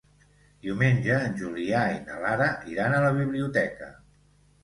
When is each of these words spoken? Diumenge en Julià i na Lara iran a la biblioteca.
Diumenge 0.67 1.17
en 1.25 1.35
Julià 1.41 1.83
i 1.97 2.01
na 2.07 2.17
Lara 2.23 2.47
iran 2.73 2.95
a 2.95 3.01
la 3.05 3.11
biblioteca. 3.19 3.91